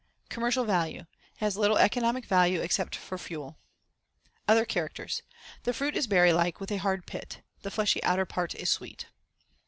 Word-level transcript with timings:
Commercial 0.29 0.65
value: 0.65 1.01
It 1.01 1.05
has 1.37 1.57
little 1.57 1.77
economic 1.77 2.25
value 2.25 2.59
except 2.61 2.95
for 2.95 3.19
fuel. 3.19 3.59
Other 4.47 4.65
characters: 4.65 5.21
The 5.61 5.73
fruit 5.73 5.95
is 5.95 6.07
berry 6.07 6.33
like, 6.33 6.59
with 6.59 6.71
a 6.71 6.77
hard 6.77 7.05
pit. 7.05 7.43
The 7.61 7.69
fleshy 7.69 8.01
outer 8.03 8.25
part 8.25 8.55
is 8.55 8.71
sweet. 8.71 9.05